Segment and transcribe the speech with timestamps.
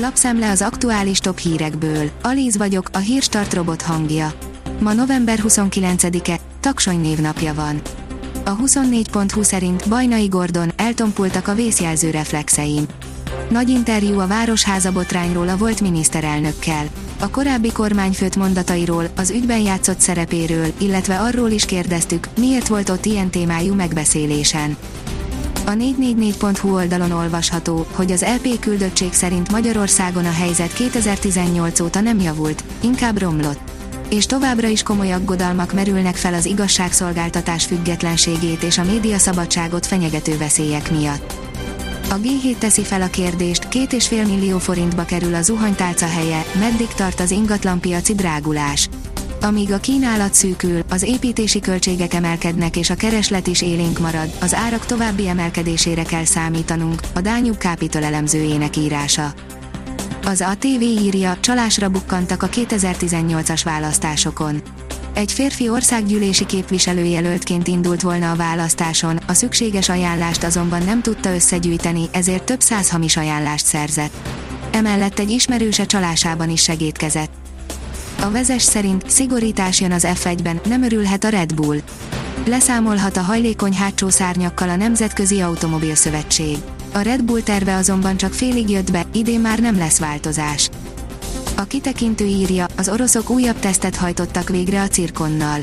[0.00, 2.10] Lapszem le az aktuális top hírekből.
[2.22, 4.32] Alíz vagyok, a hírstart robot hangja.
[4.80, 7.80] Ma november 29-e, taksony névnapja van.
[8.44, 12.84] A 24.20 szerint Bajnai Gordon eltompultak a vészjelző reflexeim.
[13.50, 16.86] Nagy interjú a Városháza botrányról a volt miniszterelnökkel.
[17.20, 23.04] A korábbi kormányfőt mondatairól, az ügyben játszott szerepéről, illetve arról is kérdeztük, miért volt ott
[23.04, 24.76] ilyen témájú megbeszélésen.
[25.68, 32.20] A 444.hu oldalon olvasható, hogy az LP küldöttség szerint Magyarországon a helyzet 2018 óta nem
[32.20, 33.70] javult, inkább romlott.
[34.10, 40.90] És továbbra is komoly aggodalmak merülnek fel az igazságszolgáltatás függetlenségét és a médiaszabadságot fenyegető veszélyek
[40.90, 41.32] miatt.
[42.10, 46.44] A G7 teszi fel a kérdést, két és fél millió forintba kerül a zuhanytálca helye,
[46.60, 48.88] meddig tart az ingatlanpiaci drágulás.
[49.40, 54.54] Amíg a kínálat szűkül, az építési költségek emelkednek és a kereslet is élénk marad, az
[54.54, 59.32] árak további emelkedésére kell számítanunk, a Dányuk Capital elemzőjének írása.
[60.24, 64.62] Az ATV írja, csalásra bukkantak a 2018-as választásokon.
[65.14, 72.04] Egy férfi országgyűlési képviselőjelöltként indult volna a választáson, a szükséges ajánlást azonban nem tudta összegyűjteni,
[72.12, 74.28] ezért több száz hamis ajánlást szerzett.
[74.70, 77.47] Emellett egy ismerőse csalásában is segítkezett.
[78.22, 81.78] A vezes szerint szigorítás jön az F1-ben, nem örülhet a Red Bull.
[82.46, 86.58] Leszámolhat a hajlékony hátsó szárnyakkal a Nemzetközi Automobil Szövetség.
[86.92, 90.70] A Red Bull terve azonban csak félig jött be, idén már nem lesz változás.
[91.56, 95.60] A kitekintő írja, az oroszok újabb tesztet hajtottak végre a cirkonnal.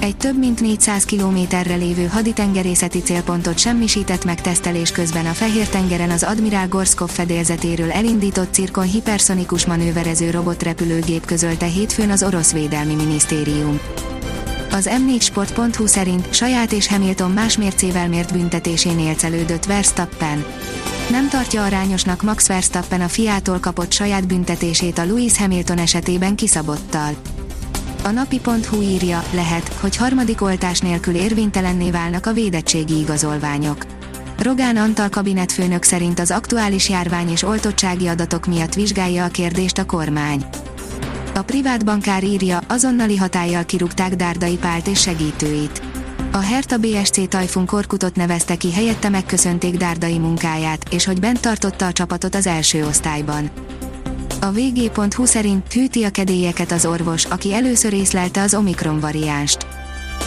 [0.00, 6.22] Egy több mint 400 kilométerre lévő haditengerészeti célpontot semmisített meg tesztelés közben a Fehér-tengeren az
[6.22, 13.80] Admiral Gorskov fedélzetéről elindított cirkon hiperszonikus manőverező robotrepülőgép közölte hétfőn az orosz védelmi minisztérium.
[14.70, 20.44] Az M4sport.hu szerint saját és Hamilton más mércével mért büntetésén élcelődött Verstappen.
[21.10, 27.16] Nem tartja arányosnak Max Verstappen a fiától kapott saját büntetését a Lewis Hamilton esetében kiszabottal.
[28.02, 33.86] A napi.hu írja, lehet, hogy harmadik oltás nélkül érvénytelenné válnak a védettségi igazolványok.
[34.38, 39.86] Rogán Antal kabinetfőnök szerint az aktuális járvány és oltottsági adatok miatt vizsgálja a kérdést a
[39.86, 40.44] kormány.
[41.34, 45.82] A privát bankár írja, azonnali hatállyal kirúgták Dárdai Pált és segítőit.
[46.32, 51.86] A Herta BSC Tajfun Korkutot nevezte ki, helyette megköszönték Dárdai munkáját, és hogy bent tartotta
[51.86, 53.50] a csapatot az első osztályban.
[54.42, 59.66] A vg.hu szerint hűti a kedélyeket az orvos, aki először észlelte az Omikron variánst.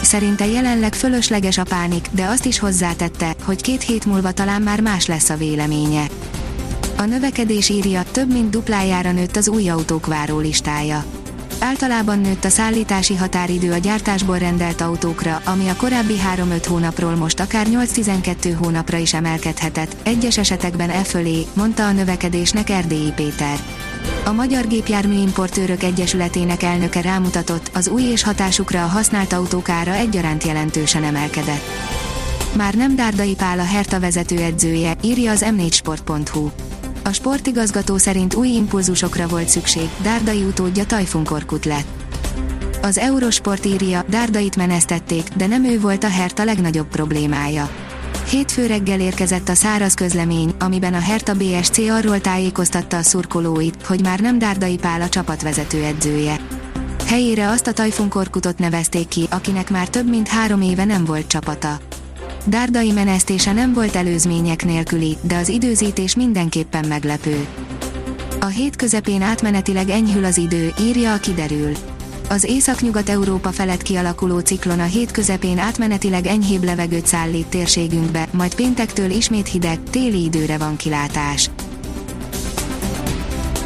[0.02, 4.80] Szerinte jelenleg fölösleges a pánik, de azt is hozzátette, hogy két hét múlva talán már
[4.80, 6.06] más lesz a véleménye.
[6.96, 11.04] A növekedés írja, több mint duplájára nőtt az új autók várólistája.
[11.58, 17.40] Általában nőtt a szállítási határidő a gyártásból rendelt autókra, ami a korábbi 3-5 hónapról most
[17.40, 23.58] akár 8-12 hónapra is emelkedhetett, egyes esetekben e fölé, mondta a növekedésnek Erdélyi Péter.
[24.24, 30.44] A Magyar Gépjárműimportőrök Egyesületének elnöke rámutatott, az új és hatásukra a használt autók ára egyaránt
[30.44, 31.62] jelentősen emelkedett.
[32.56, 36.50] Már nem Dárdai Pál a Herta vezetőedzője, írja az m4sport.hu.
[37.04, 41.26] A sportigazgató szerint új impulzusokra volt szükség, Dárdai utódja Tajfun
[41.64, 41.86] lett.
[42.82, 47.70] Az Eurosport írja, Dárdait menesztették, de nem ő volt a Herta legnagyobb problémája.
[48.34, 54.02] Hétfő reggel érkezett a száraz közlemény, amiben a Herta BSC arról tájékoztatta a szurkolóit, hogy
[54.02, 56.36] már nem Dárdai Pál a csapatvezető edzője.
[57.06, 61.26] Helyére azt a Tajfun Korkutot nevezték ki, akinek már több mint három éve nem volt
[61.26, 61.78] csapata.
[62.46, 67.46] Dárdai menesztése nem volt előzmények nélküli, de az időzítés mindenképpen meglepő.
[68.40, 71.72] A hét közepén átmenetileg enyhül az idő, írja a kiderül.
[72.34, 79.10] Az északnyugat-európa felett kialakuló ciklon a hét közepén átmenetileg enyhébb levegőt szállít térségünkbe, majd péntektől
[79.10, 81.50] ismét hideg, téli időre van kilátás.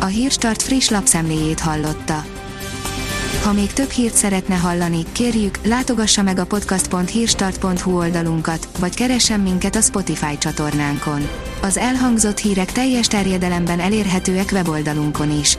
[0.00, 2.24] A Hírstart friss lapszemléjét hallotta.
[3.42, 9.76] Ha még több hírt szeretne hallani, kérjük, látogassa meg a podcast.hírstart.hu oldalunkat, vagy keressen minket
[9.76, 11.28] a Spotify csatornánkon.
[11.62, 15.58] Az elhangzott hírek teljes terjedelemben elérhetőek weboldalunkon is.